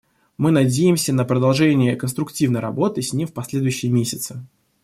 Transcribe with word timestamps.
Мы 0.35 0.49
надеемся 0.49 1.13
на 1.13 1.25
продолжение 1.25 1.95
конструктивной 1.95 2.59
работы 2.59 3.03
с 3.03 3.13
ним 3.13 3.27
в 3.27 3.33
последующие 3.33 3.91
месяцы. 3.91 4.43